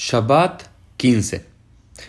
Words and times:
Shabbat 0.00 0.62
15. 0.96 1.44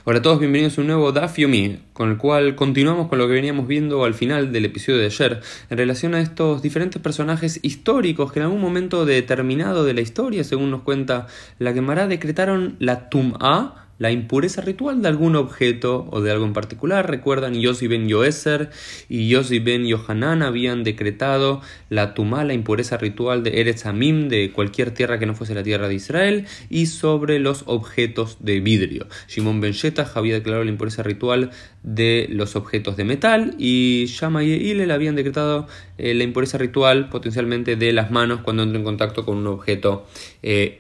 Hola 0.04 0.20
a 0.20 0.22
todos, 0.22 0.40
bienvenidos 0.40 0.78
a 0.78 0.82
un 0.82 0.88
nuevo 0.88 1.12
Daf 1.12 1.40
Yomi, 1.40 1.80
con 1.94 2.12
el 2.12 2.18
cual 2.18 2.56
continuamos 2.56 3.08
con 3.08 3.18
lo 3.18 3.28
que 3.28 3.34
veníamos 3.34 3.66
viendo 3.66 4.06
al 4.06 4.14
final 4.14 4.52
del 4.52 4.66
episodio 4.66 5.00
de 5.00 5.08
ayer, 5.08 5.42
en 5.72 5.78
relación 5.80 6.14
a 6.14 6.22
estos 6.22 6.62
diferentes 6.62 7.02
personajes 7.02 7.60
históricos 7.64 8.32
que 8.32 8.42
en 8.42 8.46
algún 8.46 8.62
momento 8.62 9.08
determinado 9.08 9.86
de 9.86 9.96
la 9.96 10.02
historia, 10.02 10.44
según 10.44 10.70
nos 10.70 10.84
cuenta 10.84 11.26
la 11.58 11.74
Gemara, 11.74 12.06
decretaron 12.06 12.76
la 12.78 13.10
Tum'a, 13.10 13.89
la 14.00 14.12
impureza 14.12 14.62
ritual 14.62 15.02
de 15.02 15.10
algún 15.10 15.36
objeto 15.36 16.08
o 16.10 16.22
de 16.22 16.32
algo 16.32 16.46
en 16.46 16.54
particular. 16.54 17.10
Recuerdan, 17.10 17.54
Yossi 17.54 17.88
ben 17.88 18.08
Yoeser 18.08 18.72
y 19.08 19.30
Yossi 19.30 19.60
ben 19.60 19.86
Yohanan 19.86 20.42
habían 20.42 20.84
decretado 20.84 21.62
la 21.90 22.14
tumá, 22.16 22.44
la 22.44 22.54
impureza 22.54 22.98
ritual 22.98 23.44
de 23.44 23.62
Eretz 23.62 23.86
Amim, 23.86 24.30
de 24.30 24.52
cualquier 24.52 24.92
tierra 24.92 25.20
que 25.20 25.26
no 25.26 25.36
fuese 25.36 25.54
la 25.54 25.64
tierra 25.64 25.88
de 25.88 25.96
Israel, 25.96 26.46
y 26.70 26.88
sobre 26.88 27.40
los 27.40 27.64
objetos 27.66 28.38
de 28.40 28.60
vidrio. 28.62 29.08
Shimon 29.28 29.62
ben 29.62 29.74
Shetach 29.74 30.16
había 30.16 30.34
declarado 30.34 30.64
la 30.64 30.72
impureza 30.72 31.04
ritual 31.04 31.52
de 31.84 32.28
los 32.32 32.56
objetos 32.56 32.98
de 32.98 33.04
metal 33.04 33.56
y 33.58 34.06
Shama 34.08 34.44
y 34.44 34.54
Hillel 34.54 34.92
habían 34.92 35.16
decretado 35.16 35.68
eh, 35.98 36.14
la 36.14 36.24
impureza 36.24 36.58
ritual 36.58 37.10
potencialmente 37.10 37.76
de 37.76 37.94
las 37.94 38.12
manos 38.12 38.42
cuando 38.42 38.64
entra 38.64 38.78
en 38.78 38.84
contacto 38.84 39.26
con 39.26 39.38
un 39.38 39.48
objeto 39.48 40.08
eh, 40.44 40.80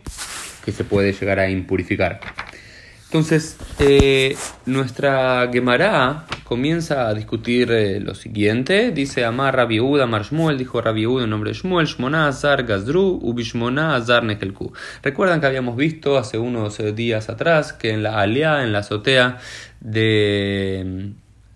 que 0.63 0.71
se 0.71 0.84
puede 0.84 1.13
llegar 1.13 1.40
a 1.40 1.49
impurificar. 1.49 2.20
Entonces, 3.09 3.58
eh, 3.80 4.38
nuestra 4.68 5.49
Gemara 5.52 6.27
comienza 6.44 7.08
a 7.08 7.16
discutir 7.16 7.72
eh, 7.72 7.99
lo 7.99 8.13
siguiente. 8.13 8.91
Dice 8.91 9.26
Amar 9.26 9.55
Rabbi 9.55 9.80
Uda, 9.80 10.04
Amar 10.04 10.26
Shmuel, 10.26 10.59
dijo 10.59 10.80
Rabbi 10.80 11.08
Uda 11.08 11.23
en 11.23 11.32
nombre 11.32 11.49
de 11.49 11.58
Shmuel, 11.58 11.88
Shmona 11.88 12.27
Azar 12.27 12.66
Gazdru, 12.66 13.18
Ubishmona 13.20 13.95
Azar 13.95 14.23
Nekelku. 14.23 14.73
Recuerdan 15.02 15.41
que 15.41 15.48
habíamos 15.48 15.76
visto 15.76 16.20
hace 16.20 16.38
unos 16.38 16.80
eh, 16.80 16.91
días 16.91 17.30
atrás 17.30 17.73
que 17.73 17.90
en 17.90 18.04
la 18.04 18.22
Alia, 18.22 18.62
en 18.62 18.73
la 18.73 18.80
azotea 18.80 19.40
de, 19.80 21.13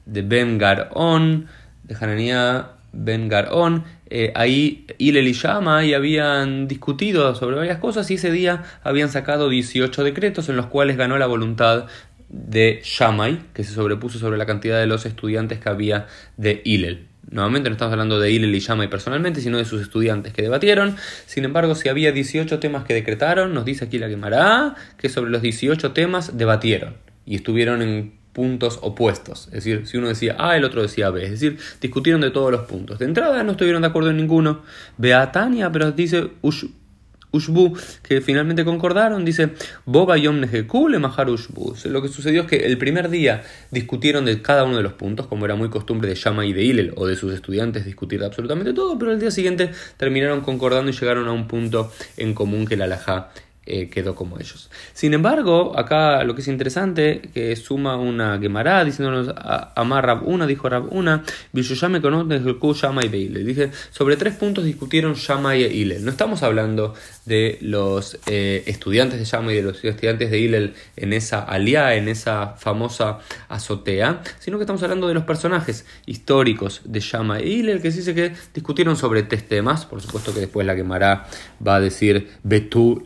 de 0.08 0.22
Ben 0.24 0.58
Garon, 0.58 1.46
de 1.84 1.96
Hananiah 1.96 2.66
Ben 2.94 3.28
Garon, 3.28 3.84
eh, 4.10 4.32
ahí 4.36 4.86
Hillel 5.00 5.28
y 5.28 5.34
Shama 5.34 5.84
y 5.84 5.94
habían 5.94 6.68
discutido 6.68 7.36
sobre 7.36 7.56
varias 7.56 7.80
cosas 7.80 8.10
y 8.12 8.14
ese 8.14 8.32
día 8.32 8.64
habían 8.84 9.10
sacado 9.10 9.50
18 9.50 10.04
decretos 10.04 10.48
en 10.50 10.56
los 10.56 10.68
cuales 10.68 10.96
ganó 10.96 11.18
la 11.18 11.26
voluntad 11.26 11.88
de 12.30 12.82
Shammai, 12.84 13.40
que 13.54 13.64
se 13.64 13.74
sobrepuso 13.74 14.20
sobre 14.20 14.38
la 14.38 14.46
cantidad 14.46 14.80
de 14.80 14.88
los 14.88 15.06
estudiantes 15.06 15.60
que 15.60 15.70
había 15.70 16.08
de 16.38 16.62
Hillel. 16.64 17.08
Nuevamente 17.30 17.70
no 17.70 17.74
estamos 17.74 17.94
hablando 17.94 18.20
de 18.20 18.32
Hillel 18.32 18.54
y 18.54 18.60
Shammai 18.60 18.90
personalmente, 18.90 19.42
sino 19.42 19.58
de 19.58 19.66
sus 19.66 19.82
estudiantes 19.82 20.34
que 20.34 20.42
debatieron. 20.42 20.96
Sin 21.26 21.46
embargo, 21.46 21.74
si 21.74 21.90
había 21.90 22.12
18 22.12 22.60
temas 22.60 22.84
que 22.84 22.94
decretaron, 22.94 23.54
nos 23.54 23.66
dice 23.66 23.86
aquí 23.86 23.98
la 23.98 24.10
Gemara 24.10 24.76
que 24.98 25.10
sobre 25.10 25.32
los 25.32 25.42
18 25.42 25.94
temas 25.94 26.38
debatieron 26.38 26.96
y 27.26 27.36
estuvieron 27.36 27.82
en 27.82 28.23
puntos 28.34 28.80
opuestos. 28.82 29.46
Es 29.48 29.64
decir, 29.64 29.88
si 29.88 29.98
uno 29.98 30.10
decía 30.10 30.36
A, 30.40 30.58
el 30.58 30.66
otro 30.66 30.82
decía 30.82 31.10
B. 31.12 31.24
Es 31.24 31.32
decir, 31.32 31.58
discutieron 31.80 32.22
de 32.22 32.32
todos 32.32 32.52
los 32.52 32.62
puntos. 32.62 33.00
De 33.00 33.06
entrada 33.06 33.44
no 33.44 33.52
estuvieron 33.52 33.84
de 33.84 33.88
acuerdo 33.88 34.10
en 34.10 34.18
ninguno. 34.18 34.64
Beatania, 34.98 35.72
pero 35.72 35.92
dice 35.92 36.32
Ushbu, 36.42 37.78
que 38.02 38.22
finalmente 38.22 38.66
concordaron, 38.66 39.24
dice 39.24 39.52
Boba 39.86 40.18
Yom 40.18 40.42
le 40.42 41.00
Mahar 41.00 41.30
Ushbu. 41.30 41.76
Lo 41.86 42.02
que 42.02 42.08
sucedió 42.08 42.42
es 42.42 42.48
que 42.48 42.58
el 42.66 42.78
primer 42.78 43.10
día 43.10 43.44
discutieron 43.72 44.26
de 44.26 44.42
cada 44.42 44.64
uno 44.64 44.78
de 44.78 44.84
los 44.84 44.94
puntos, 44.94 45.28
como 45.28 45.46
era 45.46 45.56
muy 45.56 45.70
costumbre 45.70 46.10
de 46.10 46.16
Shama 46.16 46.46
y 46.46 46.54
de 46.54 46.64
Hillel 46.64 46.94
o 46.96 47.06
de 47.08 47.16
sus 47.16 47.34
estudiantes 47.34 47.86
discutir 47.86 48.20
de 48.20 48.26
absolutamente 48.26 48.74
todo, 48.74 48.98
pero 48.98 49.12
el 49.12 49.20
día 49.20 49.32
siguiente 49.32 49.72
terminaron 49.98 50.42
concordando 50.42 50.90
y 50.92 50.94
llegaron 50.94 51.28
a 51.28 51.32
un 51.32 51.48
punto 51.48 51.92
en 52.18 52.34
común 52.34 52.66
que 52.66 52.78
la 52.78 52.86
alajá 52.86 53.32
eh, 53.66 53.90
quedó 53.90 54.14
como 54.14 54.38
ellos. 54.40 54.70
Sin 54.94 55.14
embargo, 55.14 55.78
acá 55.78 56.24
lo 56.24 56.36
que 56.36 56.42
es 56.42 56.48
interesante, 56.50 57.22
que 57.34 57.56
suma 57.56 57.96
una 57.96 58.38
Gemara 58.38 58.84
diciéndonos 58.84 59.34
Amar 59.76 60.06
Rab 60.06 60.28
una, 60.28 60.46
dijo 60.46 60.68
Rab 60.68 60.92
una, 60.92 61.24
Bishoyame 61.54 62.02
conoce 62.02 62.42
Shama 62.74 63.06
y 63.06 63.08
Beile. 63.08 63.44
Dice, 63.44 63.72
sobre 63.92 64.18
tres 64.18 64.36
puntos 64.36 64.66
discutieron 64.66 65.14
Shama 65.14 65.56
y 65.56 65.64
Hillel. 65.64 66.04
No 66.04 66.12
estamos 66.12 66.44
hablando 66.44 66.94
de 67.26 67.58
los 67.62 68.20
eh, 68.26 68.64
estudiantes 68.68 69.20
de 69.20 69.26
Shama 69.26 69.54
y 69.54 69.56
de 69.56 69.64
los 69.64 69.84
estudiantes 69.84 70.30
de 70.30 70.40
Hillel 70.40 70.74
en 70.98 71.14
esa 71.14 71.40
aliá, 71.40 71.96
en 71.96 72.10
esa 72.10 72.56
famosa 72.58 73.20
azotea, 73.48 74.22
sino 74.40 74.58
que 74.58 74.64
estamos 74.64 74.84
hablando 74.84 75.08
de 75.08 75.14
los 75.14 75.24
personajes 75.24 75.86
históricos 76.06 76.82
de 76.84 77.00
Shama 77.00 77.42
y 77.42 77.60
Hillel, 77.60 77.82
que 77.82 77.92
se 77.92 78.00
dice 78.00 78.14
que 78.14 78.34
discutieron 78.54 78.98
sobre 78.98 79.24
tres 79.24 79.48
temas. 79.48 79.86
Por 79.86 80.02
supuesto 80.02 80.34
que 80.34 80.42
después 80.42 80.68
la 80.68 80.76
Gemara 80.76 81.28
va 81.66 81.76
a 81.76 81.80
decir 81.80 82.30
Betú 82.44 83.02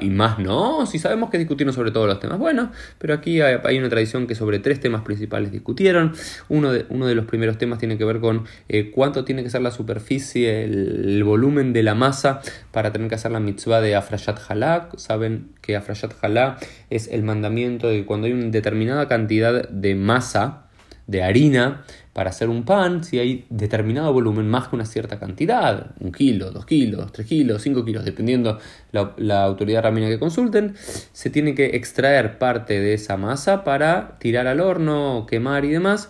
Y 0.00 0.10
más 0.10 0.38
no, 0.38 0.86
si 0.86 0.98
sabemos 0.98 1.30
que 1.30 1.38
discutieron 1.38 1.74
sobre 1.74 1.90
todos 1.90 2.06
los 2.06 2.20
temas. 2.20 2.38
Bueno, 2.38 2.70
pero 2.98 3.14
aquí 3.14 3.40
hay, 3.40 3.78
una 3.78 3.88
tradición 3.88 4.26
que 4.26 4.34
sobre 4.34 4.58
tres 4.58 4.80
temas 4.80 5.02
principales 5.02 5.50
discutieron. 5.50 6.12
Uno 6.48 6.72
de, 6.72 6.86
uno 6.88 7.06
de 7.06 7.14
los 7.14 7.24
primeros 7.24 7.58
temas 7.58 7.78
tiene 7.78 7.98
que 7.98 8.04
ver 8.04 8.20
con 8.20 8.44
eh, 8.68 8.90
cuánto 8.90 9.24
tiene 9.24 9.42
que 9.42 9.50
ser 9.50 9.62
la 9.62 9.70
superficie, 9.70 10.64
el, 10.64 11.22
volumen 11.24 11.72
de 11.72 11.82
la 11.82 11.94
masa 11.94 12.40
para 12.72 12.92
tener 12.92 13.08
que 13.08 13.16
hacer 13.16 13.32
la 13.32 13.40
mitzvah 13.40 13.80
de 13.80 13.96
Afrayat 13.96 14.38
Halak. 14.48 14.96
Saben 14.98 15.50
que 15.60 15.76
Afrayat 15.76 16.12
Halak 16.22 16.66
es 16.90 17.08
el 17.08 17.22
mandamiento 17.22 17.88
de 17.88 17.98
que 17.98 18.06
cuando 18.06 18.26
hay 18.26 18.32
una 18.32 18.46
determinada 18.46 19.08
cantidad 19.08 19.68
de 19.68 19.94
masa, 19.94 20.67
de 21.08 21.24
harina, 21.24 21.82
para 22.12 22.30
hacer 22.30 22.48
un 22.48 22.64
pan 22.64 23.02
si 23.02 23.18
hay 23.18 23.46
determinado 23.48 24.12
volumen 24.12 24.48
más 24.48 24.68
que 24.68 24.76
una 24.76 24.84
cierta 24.84 25.18
cantidad, 25.18 25.92
un 26.00 26.12
kilo, 26.12 26.50
dos 26.52 26.66
kilos, 26.66 27.10
tres 27.12 27.26
kilos, 27.26 27.62
cinco 27.62 27.84
kilos, 27.84 28.04
dependiendo 28.04 28.58
la, 28.92 29.14
la 29.16 29.42
autoridad 29.42 29.82
ramina 29.82 30.08
que 30.08 30.18
consulten, 30.18 30.74
se 30.76 31.30
tiene 31.30 31.54
que 31.54 31.76
extraer 31.76 32.38
parte 32.38 32.80
de 32.80 32.94
esa 32.94 33.16
masa 33.16 33.64
para 33.64 34.18
tirar 34.18 34.46
al 34.46 34.60
horno, 34.60 35.26
quemar 35.28 35.64
y 35.64 35.70
demás, 35.70 36.08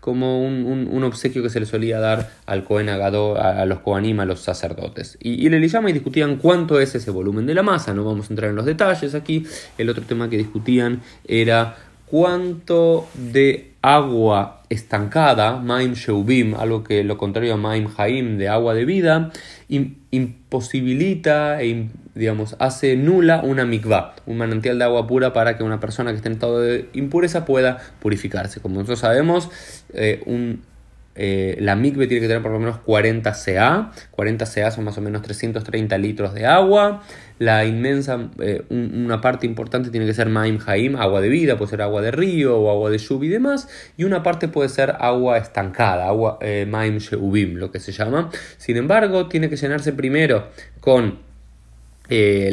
como 0.00 0.42
un, 0.42 1.04
obsequio 1.04 1.42
que 1.42 1.50
se 1.50 1.60
le 1.60 1.66
solía 1.66 2.00
dar 2.00 2.30
al 2.46 2.64
Cohen 2.64 2.88
Agado, 2.88 3.38
a, 3.38 3.64
los 3.66 3.80
Kohanim, 3.80 4.20
a 4.20 4.24
los 4.24 4.40
sacerdotes. 4.40 5.18
Y, 5.20 5.34
y 5.42 5.46
el 5.46 5.54
Eliyama 5.54 5.88
discutían 5.88 6.36
cuánto 6.36 6.80
es 6.80 6.94
ese 6.94 7.10
volumen 7.10 7.44
de 7.44 7.54
la 7.54 7.62
masa, 7.62 7.92
no 7.92 8.04
vamos 8.04 8.30
a 8.30 8.32
entrar 8.32 8.50
en 8.50 8.56
los 8.56 8.64
detalles 8.64 9.14
aquí. 9.14 9.44
El 9.76 9.90
otro 9.90 10.04
tema 10.04 10.30
que 10.30 10.38
discutían 10.38 11.02
era 11.26 11.76
cuánto 12.10 13.08
de 13.14 13.72
agua 13.82 14.62
estancada, 14.68 15.56
Maim 15.56 15.94
Sheubim, 15.94 16.54
algo 16.54 16.84
que 16.84 17.04
lo 17.04 17.16
contrario 17.16 17.54
a 17.54 17.56
Maim 17.56 17.88
Haim, 17.96 18.38
de 18.38 18.48
agua 18.48 18.74
de 18.74 18.84
vida, 18.84 19.30
imposibilita 20.10 21.62
e 21.62 21.88
digamos, 22.14 22.56
hace 22.58 22.96
nula 22.96 23.42
una 23.44 23.64
mikvah, 23.64 24.16
un 24.26 24.38
manantial 24.38 24.76
de 24.78 24.84
agua 24.84 25.06
pura 25.06 25.32
para 25.32 25.56
que 25.56 25.62
una 25.62 25.78
persona 25.78 26.10
que 26.10 26.16
esté 26.16 26.28
en 26.28 26.34
estado 26.34 26.60
de 26.60 26.88
impureza 26.92 27.44
pueda 27.44 27.78
purificarse. 28.00 28.60
Como 28.60 28.74
nosotros 28.74 28.98
sabemos, 28.98 29.48
eh, 29.94 30.20
un 30.26 30.62
eh, 31.20 31.56
la 31.58 31.74
mikve 31.74 32.06
tiene 32.06 32.20
que 32.20 32.28
tener 32.28 32.42
por 32.42 32.52
lo 32.52 32.60
menos 32.60 32.78
40 32.78 33.32
CA. 33.32 33.90
40 34.12 34.46
CA 34.46 34.70
son 34.70 34.84
más 34.84 34.96
o 34.96 35.00
menos 35.00 35.20
330 35.22 35.98
litros 35.98 36.32
de 36.32 36.46
agua. 36.46 37.02
La 37.40 37.64
inmensa, 37.64 38.30
eh, 38.38 38.62
una 38.70 39.20
parte 39.20 39.46
importante 39.46 39.90
tiene 39.90 40.06
que 40.06 40.14
ser 40.14 40.28
Maim 40.28 40.60
Haim, 40.64 40.94
agua 40.94 41.20
de 41.20 41.28
vida, 41.28 41.58
puede 41.58 41.70
ser 41.70 41.82
agua 41.82 42.02
de 42.02 42.12
río 42.12 42.56
o 42.58 42.70
agua 42.70 42.90
de 42.90 42.98
lluvia 42.98 43.28
y 43.28 43.32
demás. 43.32 43.68
Y 43.96 44.04
una 44.04 44.22
parte 44.22 44.46
puede 44.46 44.68
ser 44.68 44.94
agua 45.00 45.38
estancada, 45.38 46.06
agua 46.06 46.38
eh, 46.40 46.66
Maim 46.68 46.98
Sheubim, 46.98 47.56
lo 47.56 47.72
que 47.72 47.80
se 47.80 47.90
llama. 47.90 48.30
Sin 48.56 48.76
embargo, 48.76 49.28
tiene 49.28 49.50
que 49.50 49.56
llenarse 49.56 49.92
primero 49.92 50.48
con 50.80 51.27
eh, 52.08 52.50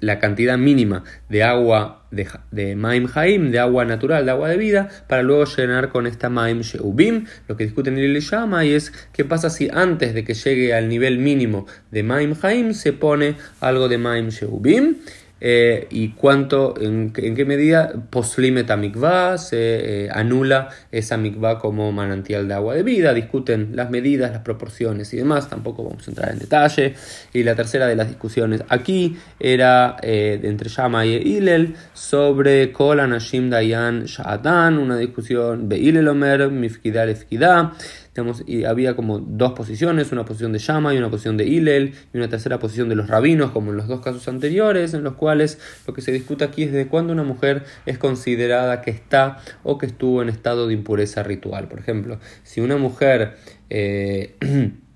la, 0.00 0.18
cantidad 0.18 0.58
mínima 0.58 1.04
de 1.28 1.42
agua 1.42 2.06
de, 2.10 2.26
de 2.50 2.76
Maim 2.76 3.08
Haim, 3.14 3.50
de 3.50 3.58
agua 3.58 3.84
natural, 3.84 4.24
de 4.24 4.30
agua 4.30 4.48
de 4.50 4.56
vida, 4.56 4.88
para 5.08 5.22
luego 5.22 5.44
llenar 5.44 5.88
con 5.88 6.06
esta 6.06 6.28
Maim 6.28 6.60
Sheubim. 6.60 7.26
Lo 7.46 7.56
que 7.56 7.64
discuten 7.64 7.98
el 7.98 8.20
llama 8.20 8.64
y 8.64 8.72
es 8.72 8.92
qué 9.12 9.24
pasa 9.24 9.50
si 9.50 9.68
antes 9.72 10.14
de 10.14 10.24
que 10.24 10.34
llegue 10.34 10.74
al 10.74 10.88
nivel 10.88 11.18
mínimo 11.18 11.66
de 11.90 12.02
Maim 12.02 12.34
Haim 12.42 12.74
se 12.74 12.92
pone 12.92 13.36
algo 13.60 13.88
de 13.88 13.98
Maim 13.98 14.28
Sheubim. 14.28 14.96
Eh, 15.40 15.86
y 15.90 16.10
cuánto, 16.10 16.74
en, 16.80 17.12
qué 17.12 17.44
medida 17.44 17.92
poslimeta 18.10 18.76
mikvah 18.76 19.38
se 19.38 20.06
eh, 20.06 20.10
anula 20.10 20.68
esa 20.90 21.16
mikvah 21.16 21.58
como 21.58 21.92
manantial 21.92 22.48
de 22.48 22.54
agua 22.54 22.74
de 22.74 22.82
vida, 22.82 23.14
discuten 23.14 23.70
las 23.74 23.90
medidas, 23.90 24.32
las 24.32 24.40
proporciones 24.40 25.12
y 25.14 25.18
demás, 25.18 25.48
tampoco 25.48 25.84
vamos 25.84 26.06
a 26.06 26.10
entrar 26.10 26.32
en 26.32 26.38
detalle. 26.38 26.94
Y 27.32 27.42
la 27.42 27.54
tercera 27.54 27.86
de 27.86 27.96
las 27.96 28.08
discusiones 28.08 28.64
aquí 28.68 29.16
era 29.38 29.96
eh, 30.02 30.40
entre 30.42 30.68
Shama 30.68 31.06
y 31.06 31.14
Hillel 31.16 31.74
sobre 31.92 32.72
Kol 32.72 33.00
Anashim 33.00 33.50
Dayan 33.50 34.04
Sha'atan, 34.04 34.78
una 34.78 34.96
discusión 34.96 35.68
Be'ilel 35.68 36.08
Omer, 36.08 36.50
Mifkida 36.50 37.06
Y 38.46 38.64
había 38.64 38.96
como 38.96 39.18
dos 39.18 39.52
posiciones, 39.52 40.10
una 40.12 40.24
posición 40.24 40.52
de 40.52 40.58
Shama 40.58 40.94
y 40.94 40.98
una 40.98 41.10
posición 41.10 41.36
de 41.36 41.46
Hillel, 41.46 41.94
y 42.12 42.16
una 42.16 42.28
tercera 42.28 42.58
posición 42.58 42.88
de 42.88 42.96
los 42.96 43.08
rabinos, 43.08 43.50
como 43.52 43.70
en 43.70 43.76
los 43.76 43.86
dos 43.86 44.00
casos 44.00 44.26
anteriores, 44.28 44.94
en 44.94 45.04
los 45.04 45.14
cuales 45.14 45.58
lo 45.86 45.94
que 45.94 46.00
se 46.00 46.12
discute 46.12 46.44
aquí 46.44 46.64
es 46.64 46.72
de 46.72 46.88
cuándo 46.88 47.12
una 47.12 47.24
mujer 47.24 47.64
es 47.86 47.98
considerada 47.98 48.80
que 48.80 48.90
está 48.90 49.38
o 49.62 49.78
que 49.78 49.86
estuvo 49.86 50.22
en 50.22 50.28
estado 50.28 50.66
de 50.66 50.74
impureza 50.74 51.22
ritual. 51.22 51.68
Por 51.68 51.78
ejemplo, 51.78 52.18
si 52.42 52.60
una 52.60 52.76
mujer... 52.76 53.36
Eh, 53.70 54.36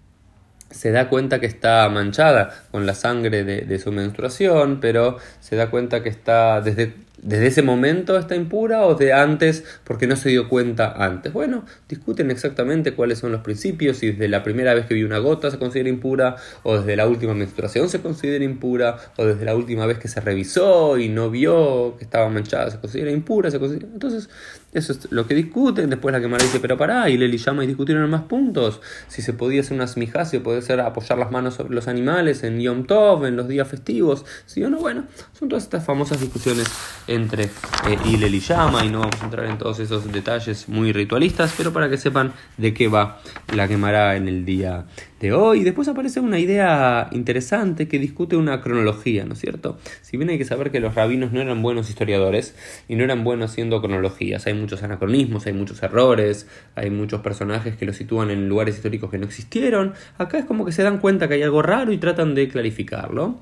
se 0.73 0.91
da 0.91 1.09
cuenta 1.09 1.39
que 1.39 1.47
está 1.47 1.89
manchada 1.89 2.65
con 2.71 2.87
la 2.87 2.95
sangre 2.95 3.45
de, 3.45 3.79
su 3.79 3.93
menstruación, 3.93 4.81
pero 4.81 5.19
se 5.41 5.57
da 5.57 5.71
cuenta 5.71 6.03
que 6.03 6.09
está 6.09 6.61
desde 6.61 6.95
desde 7.23 7.47
ese 7.47 7.63
momento 7.63 8.19
está 8.19 8.35
impura 8.35 8.85
o 8.85 8.97
de 8.97 9.13
antes 9.13 9.65
porque 9.85 10.09
no 10.09 10.17
se 10.17 10.29
dio 10.29 10.49
cuenta 10.49 10.93
antes. 10.93 11.33
Bueno, 11.33 11.65
discuten 11.89 12.31
exactamente 12.33 12.95
cuáles 12.95 13.21
son 13.21 13.31
los 13.31 13.43
principios, 13.43 13.99
si 13.99 14.11
desde 14.11 14.29
la 14.29 14.43
primera 14.43 14.75
vez 14.75 14.87
que 14.87 14.95
vio 14.95 15.07
una 15.07 15.19
gota 15.19 15.51
se 15.51 15.59
considera 15.59 15.89
impura, 15.89 16.37
o 16.65 16.79
desde 16.79 16.97
la 16.97 17.07
última 17.07 17.33
menstruación 17.33 17.89
se 17.89 18.01
considera 18.01 18.45
impura, 18.45 18.97
o 19.17 19.25
desde 19.25 19.45
la 19.45 19.55
última 19.55 19.87
vez 19.87 19.99
que 19.99 20.09
se 20.09 20.21
revisó 20.21 20.99
y 20.99 21.09
no 21.09 21.31
vio 21.31 21.97
que 21.97 22.05
estaba 22.05 22.29
manchada 22.29 22.71
se 22.71 22.79
considera 22.79 23.13
impura. 23.13 23.51
Se 23.51 23.61
considera... 23.61 23.87
Entonces, 23.93 24.29
eso 24.73 24.93
es 24.93 25.13
lo 25.13 25.27
que 25.27 25.35
discuten. 25.35 25.91
Después 25.91 26.13
la 26.13 26.21
quemara 26.21 26.43
dice, 26.43 26.59
pero 26.59 26.79
pará, 26.79 27.11
y 27.11 27.19
Leli 27.19 27.37
llama 27.37 27.65
y 27.65 27.67
discutieron 27.67 28.09
más 28.09 28.23
puntos. 28.23 28.81
Si 29.09 29.21
se 29.21 29.35
podía 29.35 29.61
hacer 29.61 29.75
una 29.75 29.87
smijá, 29.87 30.25
si 30.25 30.39
puede 30.39 30.63
ser 30.63 30.81
apoyar 30.81 31.19
las 31.19 31.31
manos 31.31 31.55
sobre 31.55 31.75
los 31.75 31.89
animales 31.89 32.43
en 32.43 32.59
Yom 32.61 32.85
Tov, 32.85 33.27
en 33.27 33.37
los 33.37 33.49
días 33.49 33.69
festivos. 33.69 34.25
¿Sí 34.47 34.65
o 34.65 34.71
no? 34.71 34.79
Bueno, 34.79 35.05
son 35.39 35.49
todas 35.49 35.65
estas 35.65 35.85
famosas 35.85 36.21
discusiones 36.21 36.67
entre 37.07 37.45
eh, 37.45 37.99
y 38.07 38.23
Llama 38.41 38.85
y 38.85 38.89
no 38.89 39.01
vamos 39.01 39.21
a 39.21 39.25
entrar 39.25 39.47
en 39.47 39.59
todos 39.59 39.79
esos 39.79 40.11
detalles 40.11 40.69
muy 40.69 40.93
ritualistas, 40.93 41.53
pero 41.57 41.73
para 41.73 41.91
que 41.91 41.99
sepan 41.99 42.33
de 42.57 42.73
qué 42.73 42.89
va 42.89 43.21
la 43.55 43.69
quemará 43.69 44.17
en 44.17 44.27
el 44.27 44.45
día 44.45 44.87
de 45.21 45.33
hoy. 45.33 45.63
Después 45.65 45.87
aparece 45.89 46.21
una 46.21 46.39
idea 46.39 47.09
interesante 47.13 47.89
que 47.89 47.99
discute 47.99 48.37
una 48.37 48.61
cronología, 48.61 49.25
¿no 49.25 49.35
es 49.35 49.41
cierto? 49.41 49.79
Si 50.01 50.17
bien 50.17 50.31
hay 50.31 50.39
que 50.39 50.45
saber 50.45 50.71
que 50.71 50.81
los 50.81 50.95
rabinos 50.95 51.33
no 51.33 51.41
eran 51.41 51.63
buenos 51.63 51.89
historiadores 51.89 52.55
y 52.89 52.97
no 52.97 53.05
eran 53.05 53.23
buenos 53.23 53.53
haciendo 53.53 53.81
cronologías, 53.81 54.47
muchos 54.63 54.83
anacronismos, 54.83 55.47
hay 55.47 55.53
muchos 55.53 55.83
errores, 55.83 56.47
hay 56.75 56.91
muchos 56.91 57.21
personajes 57.21 57.77
que 57.77 57.85
los 57.85 57.97
sitúan 57.97 58.31
en 58.31 58.49
lugares 58.49 58.77
históricos 58.77 59.11
que 59.11 59.19
no 59.19 59.27
existieron. 59.27 59.93
Acá 60.17 60.39
es 60.39 60.45
como 60.45 60.65
que 60.65 60.73
se 60.73 60.83
dan 60.83 60.99
cuenta 60.99 61.29
que 61.29 61.35
hay 61.35 61.43
algo 61.43 61.63
raro 61.63 61.93
y 61.93 61.99
tratan 61.99 62.35
de 62.35 62.49
clarificarlo. 62.49 63.39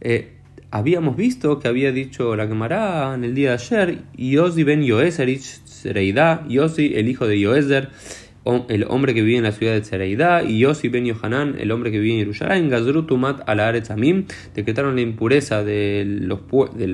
Eh, 0.00 0.34
habíamos 0.70 1.16
visto 1.16 1.58
que 1.58 1.68
había 1.68 1.92
dicho 1.92 2.36
la 2.36 2.46
quemará 2.46 3.14
en 3.14 3.24
el 3.24 3.34
día 3.34 3.50
de 3.50 3.54
ayer, 3.54 3.98
Yossi 4.16 4.64
ben 4.64 4.82
Yoeserich 4.82 5.64
Sereida, 5.64 6.44
Yossi 6.48 6.92
el 6.94 7.08
hijo 7.08 7.26
de 7.26 7.40
Yoezer, 7.40 7.88
el 8.68 8.84
hombre 8.88 9.12
que 9.12 9.20
vivía 9.20 9.38
en 9.38 9.44
la 9.44 9.52
ciudad 9.52 9.74
de 9.74 9.84
Sereida, 9.84 10.42
y 10.42 10.60
Yossi 10.60 10.88
ben 10.88 11.04
Yohanan, 11.04 11.56
el 11.58 11.70
hombre 11.70 11.90
que 11.90 11.98
vivía 11.98 12.14
en 12.14 12.20
Jerusalén, 12.20 12.68
Gazrutumat 12.70 13.48
al 13.48 13.60
Amim, 13.60 14.24
decretaron 14.54 14.94
la 14.94 15.02
impureza 15.02 15.62
de 15.64 16.04
los, 16.06 16.40
de 16.74 16.88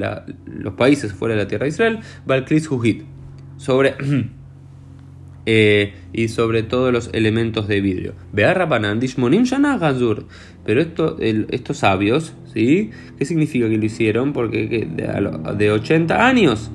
los 0.47 0.75
países 0.75 1.13
fuera 1.13 1.35
de 1.35 1.43
la 1.43 1.49
tierra 1.49 1.65
de 1.65 1.69
Israel, 1.71 1.99
Balklis 2.27 2.71
Hujit, 2.71 3.03
sobre 3.65 3.95
Eh, 5.47 5.93
y 6.15 6.29
sobre 6.29 6.63
todo 6.63 6.91
los 6.91 7.11
elementos 7.13 7.69
de 7.69 7.83
vidrio. 7.83 8.15
Pero 10.65 10.81
esto, 10.81 11.19
estos 11.21 11.77
sabios, 11.77 12.35
¿sí? 12.55 12.91
¿Qué 13.19 13.27
significa 13.27 13.69
que 13.69 13.77
lo 13.77 13.85
hicieron? 13.85 14.33
Porque 14.33 14.67
de, 14.67 15.55
de 15.59 15.71
80 15.71 16.27
años. 16.27 16.71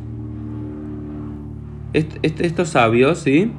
estos 1.94 2.69
sabios, 2.69 3.18
¿sí? 3.18 3.51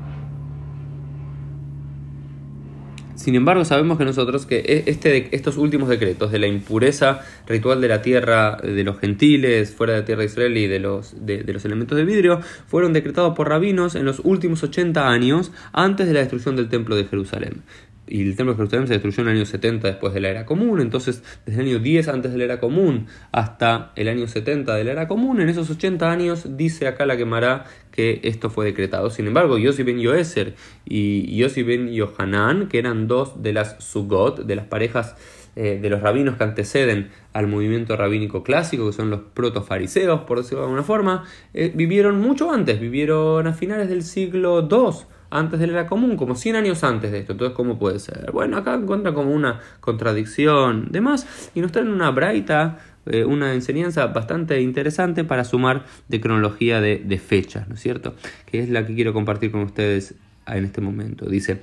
Sin 3.20 3.34
embargo, 3.34 3.66
sabemos 3.66 3.98
que 3.98 4.06
nosotros 4.06 4.46
que 4.46 4.60
e, 4.60 4.84
este, 4.86 5.28
estos 5.36 5.58
últimos 5.58 5.90
decretos 5.90 6.32
de 6.32 6.38
la 6.38 6.46
impureza 6.46 7.20
ritual 7.46 7.82
de 7.82 7.88
la 7.88 8.00
tierra 8.00 8.56
de 8.56 8.82
los 8.82 8.98
gentiles 8.98 9.74
fuera 9.74 9.92
de 9.92 9.98
la 9.98 10.04
tierra 10.06 10.20
de 10.20 10.26
Israel 10.26 10.56
y 10.56 10.66
de 10.66 10.78
los, 10.78 11.14
de, 11.26 11.44
los 11.44 11.62
elementos 11.66 11.98
de 11.98 12.06
vidrio 12.06 12.40
fueron 12.66 12.94
decretados 12.94 13.36
por 13.36 13.50
rabinos 13.50 13.94
en 13.94 14.06
los 14.06 14.22
últimos 14.24 14.62
80 14.62 15.06
años 15.06 15.52
antes 15.74 16.06
de 16.06 16.14
la 16.14 16.20
destrucción 16.20 16.56
del 16.56 16.70
templo 16.70 16.96
de 16.96 17.04
Jerusalén 17.04 17.62
y 18.10 18.22
el 18.22 18.36
templo 18.36 18.52
de 18.52 18.56
Jerusalén 18.56 18.86
se 18.88 18.94
destruyó 18.94 19.22
en 19.22 19.28
el 19.28 19.36
año 19.36 19.46
70 19.46 19.86
después 19.86 20.12
de 20.12 20.20
la 20.20 20.28
era 20.28 20.44
común, 20.44 20.80
entonces 20.80 21.22
desde 21.46 21.62
el 21.62 21.68
año 21.68 21.78
10 21.78 22.08
antes 22.08 22.32
de 22.32 22.38
la 22.38 22.44
era 22.44 22.60
común 22.60 23.06
hasta 23.32 23.92
el 23.96 24.08
año 24.08 24.26
70 24.26 24.74
de 24.74 24.84
la 24.84 24.92
era 24.92 25.08
común, 25.08 25.40
en 25.40 25.48
esos 25.48 25.70
80 25.70 26.10
años 26.10 26.56
dice 26.56 26.88
acá 26.88 27.06
la 27.06 27.16
quemará 27.16 27.64
que 27.92 28.20
esto 28.24 28.50
fue 28.50 28.66
decretado. 28.66 29.10
Sin 29.10 29.26
embargo, 29.26 29.58
Yossi 29.58 29.82
ben 29.82 29.98
Yoeser 29.98 30.54
y 30.84 31.36
Yossi 31.36 31.62
ben 31.62 31.88
Yohanan, 31.92 32.68
que 32.68 32.78
eran 32.78 33.08
dos 33.08 33.42
de 33.42 33.52
las 33.52 33.82
Sugot, 33.82 34.44
de 34.44 34.56
las 34.56 34.66
parejas 34.66 35.16
eh, 35.56 35.78
de 35.82 35.90
los 35.90 36.00
rabinos 36.00 36.36
que 36.36 36.44
anteceden 36.44 37.10
al 37.32 37.46
movimiento 37.48 37.96
rabínico 37.96 38.42
clásico, 38.42 38.86
que 38.86 38.92
son 38.92 39.10
los 39.10 39.20
protofariseos, 39.34 40.20
por 40.22 40.38
decirlo 40.38 40.60
de 40.60 40.64
alguna 40.66 40.84
forma, 40.84 41.24
eh, 41.54 41.72
vivieron 41.74 42.20
mucho 42.20 42.52
antes, 42.52 42.80
vivieron 42.80 43.46
a 43.46 43.52
finales 43.52 43.88
del 43.88 44.02
siglo 44.02 44.68
II 44.70 45.06
antes 45.30 45.60
de 45.60 45.66
la 45.68 45.72
era 45.72 45.86
común, 45.86 46.16
como 46.16 46.34
100 46.34 46.56
años 46.56 46.84
antes 46.84 47.12
de 47.12 47.20
esto. 47.20 47.32
Entonces, 47.32 47.56
¿cómo 47.56 47.78
puede 47.78 47.98
ser? 47.98 48.30
Bueno, 48.32 48.56
acá 48.56 48.74
encuentra 48.74 49.14
como 49.14 49.30
una 49.30 49.60
contradicción, 49.80 50.88
demás, 50.90 51.50
y 51.54 51.60
nos 51.60 51.72
traen 51.72 51.88
una 51.88 52.10
braita, 52.10 52.78
eh, 53.06 53.24
una 53.24 53.54
enseñanza 53.54 54.06
bastante 54.08 54.60
interesante 54.60 55.24
para 55.24 55.44
sumar 55.44 55.84
de 56.08 56.20
cronología 56.20 56.80
de, 56.80 56.98
de 56.98 57.18
fechas, 57.18 57.68
¿no 57.68 57.74
es 57.74 57.80
cierto? 57.80 58.14
Que 58.46 58.60
es 58.60 58.68
la 58.68 58.86
que 58.86 58.94
quiero 58.94 59.12
compartir 59.12 59.50
con 59.50 59.62
ustedes 59.62 60.14
en 60.46 60.64
este 60.64 60.80
momento. 60.80 61.26
Dice. 61.26 61.60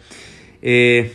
Eh, 0.61 1.13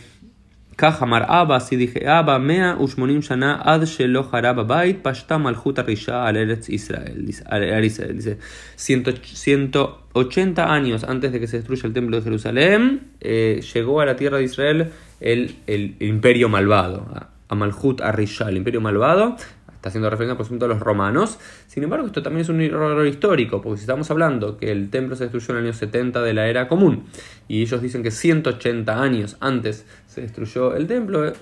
Kahamar 0.75 1.25
Abba, 1.29 1.59
si 1.59 1.75
dije 1.75 2.07
Abba, 2.07 2.39
Mea 2.39 2.75
Ushmonim 2.79 3.21
Shana 3.21 3.61
Ad 3.63 3.83
Shelo 3.83 4.29
Haraba 4.31 4.63
Bait, 4.63 5.01
Pashta 5.01 5.37
Malchut 5.37 5.77
Risha 5.85 6.25
al 6.25 6.37
Eretz 6.37 6.69
Israel. 6.69 7.25
Dice 7.25 8.37
180 8.75 10.73
años 10.73 11.03
antes 11.03 11.31
de 11.31 11.39
que 11.39 11.47
se 11.47 11.57
destruya 11.57 11.87
el 11.87 11.93
templo 11.93 12.17
de 12.17 12.23
Jerusalén, 12.23 13.11
eh, 13.21 13.61
llegó 13.73 14.01
a 14.01 14.05
la 14.05 14.15
tierra 14.15 14.37
de 14.37 14.43
Israel 14.45 14.91
el, 15.19 15.55
el, 15.67 15.95
imperio 15.99 16.49
malvado, 16.49 17.05
a 17.53 17.55
Malchut 17.55 18.01
Arisha, 18.01 18.49
el 18.49 18.57
imperio 18.57 18.81
malvado, 18.81 19.37
está 19.83 19.89
haciendo 19.89 20.09
referencia 20.09 20.37
por 20.37 20.45
ejemplo 20.45 20.65
a 20.65 20.69
los 20.69 20.79
romanos. 20.79 21.39
Sin 21.67 21.83
embargo, 21.83 22.05
esto 22.05 22.23
también 22.23 22.41
es 22.41 22.49
un 22.49 22.61
error 22.61 23.05
histórico, 23.05 23.61
porque 23.61 23.77
si 23.77 23.83
estamos 23.83 24.09
hablando 24.11 24.57
que 24.57 24.71
el 24.71 24.89
templo 24.89 25.15
se 25.15 25.25
destruyó 25.25 25.51
en 25.51 25.57
el 25.57 25.63
año 25.65 25.73
70 25.73 26.21
de 26.21 26.33
la 26.33 26.47
era 26.47 26.67
común, 26.67 27.05
y 27.47 27.61
ellos 27.61 27.81
dicen 27.81 28.01
que 28.01 28.11
180 28.11 29.01
años 29.01 29.37
antes 29.41 29.85
se 30.07 30.21
destruyó 30.21 30.75
el 30.75 30.87
templo, 30.87 31.33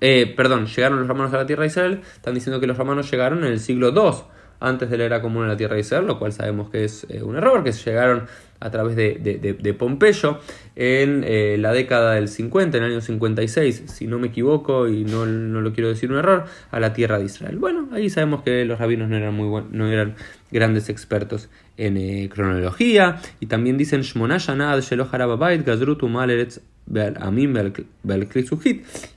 eh, 0.00 0.32
perdón, 0.34 0.66
llegaron 0.66 0.98
los 1.00 1.08
romanos 1.08 1.34
a 1.34 1.36
la 1.36 1.46
tierra 1.46 1.62
de 1.62 1.68
Israel, 1.68 2.00
están 2.14 2.34
diciendo 2.34 2.58
que 2.58 2.66
los 2.66 2.78
romanos 2.78 3.10
llegaron 3.10 3.44
en 3.44 3.52
el 3.52 3.60
siglo 3.60 3.90
II 3.90 4.24
antes 4.60 4.88
de 4.88 4.96
la 4.96 5.04
era 5.04 5.20
común 5.20 5.42
en 5.42 5.48
la 5.48 5.56
tierra 5.56 5.74
de 5.74 5.80
Israel, 5.80 6.06
lo 6.06 6.18
cual 6.18 6.32
sabemos 6.32 6.70
que 6.70 6.84
es 6.84 7.06
eh, 7.10 7.22
un 7.22 7.36
error, 7.36 7.62
que 7.62 7.72
llegaron 7.72 8.26
a 8.60 8.70
través 8.70 8.94
de, 8.94 9.74
Pompeyo 9.78 10.38
en 10.76 11.24
eh, 11.26 11.56
la 11.58 11.72
década 11.72 12.14
del 12.14 12.28
50, 12.28 12.76
en 12.76 12.84
el 12.84 12.92
año 12.92 13.00
56, 13.00 13.84
si 13.86 14.06
no 14.06 14.18
me 14.18 14.28
equivoco 14.28 14.88
y 14.88 15.04
no, 15.04 15.26
no, 15.26 15.60
lo 15.60 15.72
quiero 15.72 15.88
decir 15.88 16.12
un 16.12 16.18
error, 16.18 16.44
a 16.70 16.80
la 16.80 16.92
tierra 16.92 17.18
de 17.18 17.24
Israel. 17.24 17.56
Bueno, 17.58 17.88
ahí 17.92 18.10
sabemos 18.10 18.42
que 18.42 18.64
los 18.64 18.78
rabinos 18.78 19.08
no 19.08 19.16
eran, 19.16 19.34
muy 19.34 19.62
no 19.70 19.88
eran 19.88 20.14
grandes 20.50 20.88
expertos 20.88 21.48
en 21.76 21.96
eh, 21.96 22.28
cronología 22.32 23.20
y 23.40 23.46
también 23.46 23.78
dicen 23.78 24.02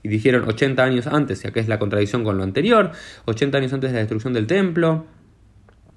y 0.03 0.07
dijeron 0.07 0.47
80 0.47 0.83
años 0.83 1.07
antes, 1.07 1.41
ya 1.41 1.51
que 1.51 1.59
es 1.59 1.67
la 1.67 1.79
contradicción 1.79 2.23
con 2.23 2.37
lo 2.37 2.43
anterior, 2.43 2.91
80 3.25 3.57
años 3.57 3.73
antes 3.73 3.89
de 3.91 3.95
la 3.95 3.99
destrucción 3.99 4.33
del 4.33 4.47
templo, 4.47 5.05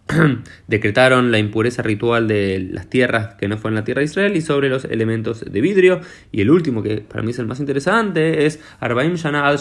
decretaron 0.68 1.32
la 1.32 1.38
impureza 1.38 1.82
ritual 1.82 2.28
de 2.28 2.60
las 2.70 2.88
tierras 2.88 3.34
que 3.34 3.48
no 3.48 3.58
fueron 3.58 3.75
la 3.75 3.84
tierra 3.84 4.00
de 4.00 4.06
Israel 4.06 4.36
y 4.36 4.40
sobre 4.40 4.68
los 4.68 4.84
elementos 4.84 5.44
de 5.50 5.60
vidrio. 5.60 6.00
Y 6.30 6.40
el 6.42 6.50
último, 6.50 6.82
que 6.82 6.98
para 6.98 7.22
mí 7.22 7.32
es 7.32 7.38
el 7.38 7.46
más 7.46 7.60
interesante, 7.60 8.46
es 8.46 8.60
Arbaim 8.80 9.14
Shana 9.14 9.46
al 9.46 9.58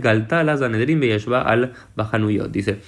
Galtala 0.00 0.56
Zanedrim 0.56 1.02
al 1.32 1.72
Bajanuyot. 1.96 2.50
Dice, 2.50 2.78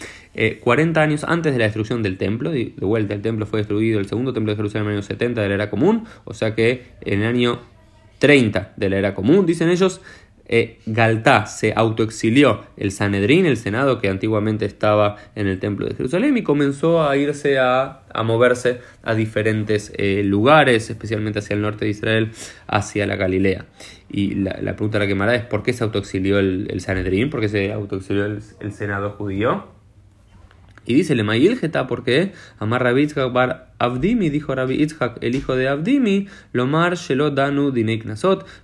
40 0.60 1.00
eh, 1.00 1.04
años 1.04 1.24
antes 1.24 1.52
de 1.52 1.58
la 1.58 1.64
destrucción 1.64 2.02
del 2.02 2.16
templo, 2.16 2.50
de 2.50 2.72
vuelta 2.80 3.14
el 3.14 3.22
templo 3.22 3.46
fue 3.46 3.60
destruido, 3.60 4.00
el 4.00 4.06
segundo 4.06 4.32
templo 4.32 4.52
de 4.52 4.56
Jerusalén 4.56 4.86
en 4.86 4.92
el 4.92 4.96
año 4.98 5.02
70 5.02 5.42
de 5.42 5.48
la 5.48 5.54
era 5.54 5.70
común, 5.70 6.04
o 6.24 6.34
sea 6.34 6.54
que 6.54 6.92
en 7.02 7.22
el 7.22 7.26
año 7.26 7.60
30 8.20 8.74
de 8.76 8.90
la 8.90 8.98
era 8.98 9.14
común, 9.14 9.44
dicen 9.46 9.68
ellos, 9.70 10.00
eh, 10.52 10.80
Galtá 10.84 11.46
se 11.46 11.72
autoexilió 11.76 12.62
el 12.76 12.90
Sanedrín, 12.90 13.46
el 13.46 13.56
Senado 13.56 14.00
que 14.00 14.08
antiguamente 14.08 14.64
estaba 14.64 15.14
en 15.36 15.46
el 15.46 15.60
Templo 15.60 15.86
de 15.86 15.94
Jerusalén, 15.94 16.36
y 16.36 16.42
comenzó 16.42 17.08
a 17.08 17.16
irse 17.16 17.60
a, 17.60 18.02
moverse 18.24 18.80
a 19.04 19.14
diferentes 19.14 19.92
eh, 19.96 20.22
lugares, 20.24 20.90
especialmente 20.90 21.38
hacia 21.38 21.54
el 21.54 21.62
norte 21.62 21.84
de 21.84 21.92
Israel, 21.92 22.32
hacia 22.66 23.06
la 23.06 23.14
Galilea. 23.14 23.66
Y 24.10 24.34
la, 24.34 24.74
pregunta 24.74 24.98
a 24.98 25.02
la 25.02 25.06
que 25.06 25.14
me 25.14 25.36
es: 25.36 25.44
¿por 25.44 25.62
qué 25.62 25.72
se 25.72 25.84
autoexilió 25.84 26.40
el, 26.40 26.66
el 26.68 26.80
Sanedrín? 26.80 27.30
¿Por 27.30 27.40
qué 27.40 27.48
se 27.48 27.72
autoexilió 27.72 28.26
el 28.26 28.72
Senado 28.72 29.10
judío? 29.10 29.79
Y 30.90 30.94
dice 30.94 31.14
le 31.14 31.56
Geta, 31.56 31.86
porque 31.86 32.32
Amar 32.58 32.82
Rabbi 32.82 33.06
bar 33.32 33.70
Abdimi, 33.78 34.28
dijo 34.28 34.56
Rabbi 34.56 34.82
Itzhak, 34.82 35.18
el 35.22 35.36
hijo 35.36 35.54
de 35.54 35.68
Abdimi, 35.68 36.26
Lomar 36.52 36.96
Shelo 36.96 37.30
Danu 37.30 37.70
Dinei 37.70 38.02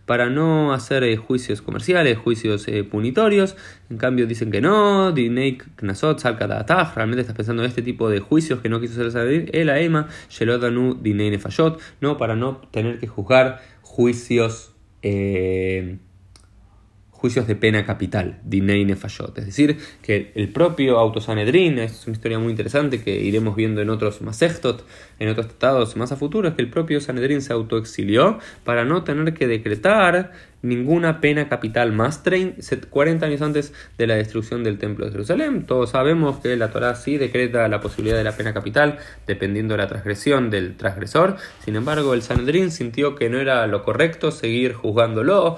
para 0.06 0.28
no 0.28 0.74
hacer 0.74 1.04
eh, 1.04 1.16
juicios 1.16 1.62
comerciales, 1.62 2.18
juicios 2.18 2.66
eh, 2.66 2.82
punitorios. 2.82 3.56
En 3.90 3.96
cambio 3.96 4.26
dicen 4.26 4.50
que 4.50 4.60
no, 4.60 5.12
Dinei 5.12 5.58
Knasot, 5.76 6.18
Salkadataj, 6.18 6.96
realmente 6.96 7.20
estás 7.20 7.36
pensando 7.36 7.62
en 7.62 7.68
este 7.68 7.82
tipo 7.82 8.10
de 8.10 8.18
juicios 8.18 8.60
que 8.60 8.70
no 8.70 8.80
quiso 8.80 8.94
hacer 8.94 9.12
salir 9.12 9.50
el 9.52 9.70
Aema, 9.70 10.08
Shelo 10.28 10.58
Danu 10.58 10.98
Dinei 11.00 11.30
Nefayot, 11.30 11.80
no, 12.00 12.16
para 12.16 12.34
no 12.34 12.56
tener 12.72 12.98
que 12.98 13.06
juzgar 13.06 13.62
juicios. 13.82 14.74
Eh, 15.02 15.98
juicios 17.16 17.46
de 17.46 17.56
pena 17.56 17.84
capital, 17.84 18.38
Dinei 18.44 18.84
Nefayot. 18.84 19.38
Es 19.38 19.46
decir, 19.46 19.78
que 20.02 20.32
el 20.34 20.50
propio 20.50 20.98
Autosanedrin, 20.98 21.78
es 21.78 22.06
una 22.06 22.14
historia 22.14 22.38
muy 22.38 22.50
interesante 22.50 23.02
que 23.02 23.18
iremos 23.18 23.56
viendo 23.56 23.80
en 23.80 23.88
otros 23.88 24.20
Masechtot, 24.20 24.84
en 25.18 25.28
otros 25.28 25.48
tratados 25.48 25.96
más 25.96 26.12
a 26.12 26.16
futuro, 26.16 26.48
es 26.48 26.54
que 26.54 26.62
el 26.62 26.70
propio 26.70 27.00
Sanedrin 27.00 27.40
se 27.40 27.52
autoexilió 27.52 28.38
para 28.64 28.84
no 28.84 29.02
tener 29.02 29.32
que 29.32 29.46
decretar 29.46 30.32
ninguna 30.62 31.20
pena 31.20 31.48
capital 31.48 31.92
más 31.92 32.22
40 32.90 33.26
años 33.26 33.42
antes 33.42 33.72
de 33.98 34.06
la 34.06 34.16
destrucción 34.16 34.64
del 34.64 34.78
templo 34.78 35.06
de 35.06 35.12
Jerusalén. 35.12 35.64
Todos 35.66 35.90
sabemos 35.90 36.40
que 36.40 36.56
la 36.56 36.70
Torá 36.70 36.94
sí 36.94 37.18
decreta 37.18 37.68
la 37.68 37.80
posibilidad 37.80 38.16
de 38.16 38.24
la 38.24 38.36
pena 38.36 38.52
capital 38.52 38.98
dependiendo 39.26 39.74
de 39.74 39.78
la 39.78 39.86
transgresión 39.86 40.50
del 40.50 40.76
transgresor. 40.76 41.36
Sin 41.64 41.76
embargo, 41.76 42.14
el 42.14 42.22
Sanedrin 42.22 42.70
sintió 42.70 43.14
que 43.14 43.28
no 43.28 43.38
era 43.38 43.66
lo 43.66 43.84
correcto 43.84 44.30
seguir 44.30 44.74
juzgándolo, 44.74 45.56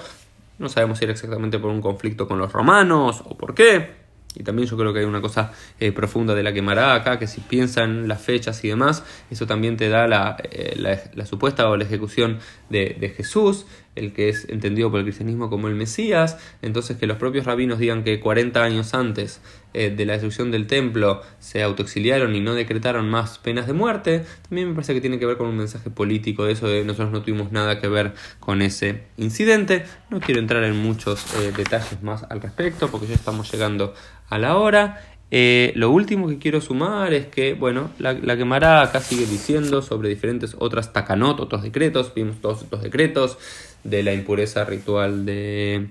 no 0.58 0.68
sabemos 0.68 0.98
si 0.98 1.04
era 1.04 1.12
exactamente 1.12 1.58
por 1.58 1.70
un 1.70 1.80
conflicto 1.80 2.26
con 2.26 2.38
los 2.38 2.52
romanos 2.52 3.22
o 3.24 3.36
por 3.36 3.54
qué. 3.54 4.08
Y 4.34 4.42
también 4.42 4.68
yo 4.68 4.76
creo 4.76 4.92
que 4.92 5.00
hay 5.00 5.04
una 5.04 5.20
cosa 5.20 5.52
eh, 5.80 5.90
profunda 5.90 6.34
de 6.34 6.42
la 6.42 6.52
quemará 6.52 6.94
acá, 6.94 7.18
que 7.18 7.26
si 7.26 7.40
piensan 7.40 8.06
las 8.06 8.22
fechas 8.22 8.62
y 8.62 8.68
demás, 8.68 9.04
eso 9.30 9.46
también 9.46 9.76
te 9.76 9.88
da 9.88 10.06
la, 10.06 10.36
eh, 10.50 10.76
la, 11.14 11.26
supuesta 11.26 11.68
o 11.68 11.76
la 11.76 11.84
ejecución 11.84 12.38
de, 12.68 12.96
de, 13.00 13.08
Jesús, 13.08 13.66
el 13.94 14.12
que 14.12 14.28
es 14.28 14.48
entendido 14.48 14.90
por 14.90 15.00
el 15.00 15.06
cristianismo 15.06 15.50
como 15.50 15.68
el 15.68 15.74
Mesías. 15.74 16.38
Entonces 16.62 16.96
que 16.96 17.06
los 17.06 17.16
propios 17.16 17.46
rabinos 17.46 17.78
digan 17.78 18.04
que 18.04 18.20
40 18.20 18.62
años 18.62 18.94
antes 18.94 19.40
eh, 19.74 19.90
de 19.90 20.06
la 20.06 20.14
destrucción 20.14 20.50
del 20.50 20.66
templo 20.66 21.22
se 21.38 21.62
autoexiliaron 21.62 22.34
y 22.34 22.40
no 22.40 22.54
decretaron 22.54 23.08
más 23.10 23.38
penas 23.38 23.66
de 23.66 23.74
muerte, 23.74 24.24
también 24.48 24.68
me 24.68 24.74
parece 24.74 24.94
que 24.94 25.00
tiene 25.00 25.18
que 25.18 25.26
ver 25.26 25.36
con 25.36 25.48
un 25.48 25.56
mensaje 25.56 25.90
político 25.90 26.44
de 26.44 26.52
eso 26.52 26.68
de 26.68 26.84
nosotros 26.84 27.10
no 27.12 27.22
tuvimos 27.22 27.52
nada 27.52 27.80
que 27.80 27.88
ver 27.88 28.14
con 28.40 28.62
ese 28.62 29.02
incidente. 29.16 29.84
No 30.10 30.20
quiero 30.20 30.40
entrar 30.40 30.64
en 30.64 30.76
muchos 30.76 31.26
detalles 31.56 32.02
más 32.02 32.24
al 32.30 32.40
respecto 32.40 32.88
porque 32.88 33.06
ya 33.06 33.14
estamos 33.14 33.52
llegando 33.52 33.94
a 34.28 34.38
la 34.38 34.56
hora. 34.56 35.17
Eh, 35.30 35.72
lo 35.76 35.90
último 35.90 36.28
que 36.28 36.38
quiero 36.38 36.60
sumar 36.60 37.12
es 37.12 37.26
que, 37.26 37.54
bueno, 37.54 37.90
la, 37.98 38.14
la 38.14 38.82
acá 38.82 39.00
sigue 39.00 39.26
diciendo 39.26 39.82
sobre 39.82 40.08
diferentes 40.08 40.56
otras 40.58 40.92
takanot, 40.92 41.40
otros 41.40 41.62
decretos, 41.62 42.12
vimos 42.14 42.40
todos 42.40 42.62
estos 42.62 42.82
decretos 42.82 43.38
de 43.84 44.02
la 44.02 44.14
impureza 44.14 44.64
ritual 44.64 45.26
de, 45.26 45.88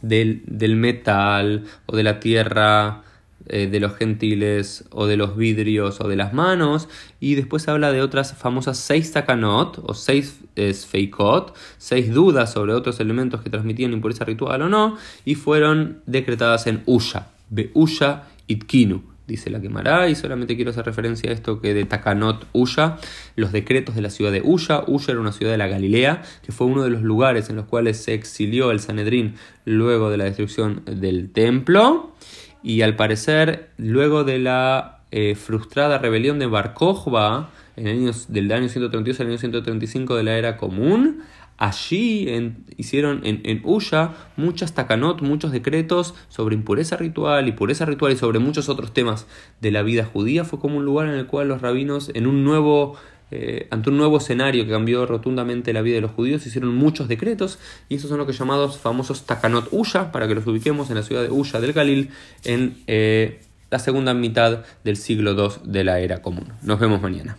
del, 0.00 0.42
del 0.46 0.76
metal 0.76 1.64
o 1.86 1.96
de 1.96 2.02
la 2.04 2.20
tierra, 2.20 3.02
eh, 3.48 3.68
de 3.68 3.78
los 3.78 3.94
gentiles 3.96 4.84
o 4.90 5.06
de 5.06 5.16
los 5.16 5.36
vidrios 5.36 6.00
o 6.00 6.08
de 6.08 6.16
las 6.16 6.32
manos 6.32 6.88
y 7.20 7.36
después 7.36 7.68
habla 7.68 7.92
de 7.92 8.02
otras 8.02 8.34
famosas 8.34 8.76
seis 8.76 9.12
takanot 9.12 9.82
o 9.84 9.94
seis 9.94 10.40
feikot, 10.88 11.54
seis 11.78 12.12
dudas 12.12 12.52
sobre 12.52 12.72
otros 12.72 12.98
elementos 12.98 13.42
que 13.42 13.50
transmitían 13.50 13.92
impureza 13.92 14.24
ritual 14.24 14.62
o 14.62 14.68
no 14.68 14.96
y 15.24 15.36
fueron 15.36 16.00
decretadas 16.06 16.66
en 16.66 16.82
Usha 16.86 17.28
Beusha 17.50 18.24
Itkinu, 18.46 19.02
dice 19.26 19.50
la 19.50 19.60
quemará, 19.60 20.08
y 20.08 20.14
solamente 20.14 20.56
quiero 20.56 20.70
hacer 20.70 20.86
referencia 20.86 21.30
a 21.30 21.32
esto 21.32 21.60
que 21.60 21.74
de 21.74 21.84
Takanot 21.84 22.46
Uya, 22.52 22.98
los 23.34 23.52
decretos 23.52 23.94
de 23.94 24.02
la 24.02 24.10
ciudad 24.10 24.32
de 24.32 24.42
Uya. 24.42 24.84
Uya 24.86 25.06
era 25.08 25.20
una 25.20 25.32
ciudad 25.32 25.52
de 25.52 25.58
la 25.58 25.68
Galilea, 25.68 26.22
que 26.44 26.52
fue 26.52 26.66
uno 26.66 26.82
de 26.82 26.90
los 26.90 27.02
lugares 27.02 27.50
en 27.50 27.56
los 27.56 27.66
cuales 27.66 27.98
se 27.98 28.14
exilió 28.14 28.70
el 28.70 28.80
Sanedrín 28.80 29.34
luego 29.64 30.10
de 30.10 30.16
la 30.16 30.24
destrucción 30.24 30.82
del 30.86 31.30
templo, 31.30 32.12
y 32.62 32.82
al 32.82 32.96
parecer, 32.96 33.70
luego 33.76 34.24
de 34.24 34.38
la 34.38 35.00
eh, 35.12 35.34
frustrada 35.34 35.98
rebelión 35.98 36.38
de 36.38 36.46
Bar 36.46 36.74
en 37.76 37.86
años, 37.86 38.26
del 38.28 38.50
año 38.50 38.68
132 38.68 39.20
al 39.20 39.28
año 39.28 39.38
135 39.38 40.16
de 40.16 40.22
la 40.22 40.36
era 40.38 40.56
común, 40.56 41.22
Allí 41.58 42.28
hicieron 42.76 43.22
en, 43.24 43.40
en 43.44 43.62
muchas 44.36 44.74
takanot, 44.74 45.22
muchos 45.22 45.52
decretos 45.52 46.14
sobre 46.28 46.54
impureza 46.54 46.96
ritual 46.96 47.48
y 47.48 47.52
pureza 47.52 47.86
ritual 47.86 48.12
y 48.12 48.16
sobre 48.16 48.38
muchos 48.40 48.68
otros 48.68 48.92
temas 48.92 49.26
de 49.62 49.70
la 49.70 49.82
vida 49.82 50.04
judía. 50.04 50.44
Fue 50.44 50.58
como 50.58 50.76
un 50.76 50.84
lugar 50.84 51.08
en 51.08 51.14
el 51.14 51.26
cual 51.26 51.48
los 51.48 51.62
rabinos, 51.62 52.10
en 52.12 52.26
un 52.26 52.44
nuevo, 52.44 52.96
eh, 53.30 53.68
ante 53.70 53.88
un 53.88 53.96
nuevo 53.96 54.18
escenario 54.18 54.64
que 54.64 54.70
cambió 54.70 55.06
rotundamente 55.06 55.72
la 55.72 55.80
vida 55.80 55.94
de 55.94 56.02
los 56.02 56.10
judíos, 56.10 56.46
hicieron 56.46 56.74
muchos 56.74 57.08
decretos 57.08 57.58
y 57.88 57.94
esos 57.94 58.10
son 58.10 58.18
los 58.18 58.26
que 58.26 58.34
llamados 58.34 58.76
famosos 58.76 59.24
takanot 59.24 59.68
Uya, 59.70 60.12
para 60.12 60.28
que 60.28 60.34
los 60.34 60.46
ubiquemos 60.46 60.90
en 60.90 60.96
la 60.96 61.02
ciudad 61.02 61.22
de 61.22 61.30
Uya 61.30 61.58
del 61.58 61.72
Galil 61.72 62.10
en 62.44 62.76
eh, 62.86 63.40
la 63.70 63.78
segunda 63.78 64.12
mitad 64.12 64.62
del 64.84 64.98
siglo 64.98 65.32
II 65.32 65.70
de 65.72 65.84
la 65.84 66.00
era 66.00 66.20
común. 66.20 66.52
Nos 66.62 66.78
vemos 66.78 67.00
mañana. 67.00 67.38